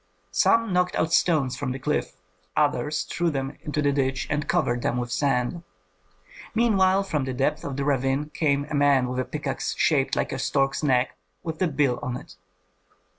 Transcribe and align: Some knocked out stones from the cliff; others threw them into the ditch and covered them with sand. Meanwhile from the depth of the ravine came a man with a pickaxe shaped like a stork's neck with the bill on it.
Some 0.31 0.73
knocked 0.73 0.95
out 0.95 1.13
stones 1.13 1.55
from 1.55 1.73
the 1.73 1.77
cliff; 1.77 2.15
others 2.57 3.03
threw 3.03 3.29
them 3.29 3.55
into 3.61 3.83
the 3.83 3.91
ditch 3.91 4.25
and 4.31 4.47
covered 4.47 4.81
them 4.81 4.97
with 4.97 5.11
sand. 5.11 5.61
Meanwhile 6.55 7.03
from 7.03 7.25
the 7.25 7.35
depth 7.35 7.63
of 7.63 7.77
the 7.77 7.85
ravine 7.85 8.31
came 8.31 8.65
a 8.65 8.73
man 8.73 9.07
with 9.09 9.19
a 9.19 9.25
pickaxe 9.25 9.75
shaped 9.77 10.15
like 10.15 10.31
a 10.31 10.39
stork's 10.39 10.81
neck 10.81 11.15
with 11.43 11.59
the 11.59 11.67
bill 11.67 11.99
on 12.01 12.17
it. 12.17 12.35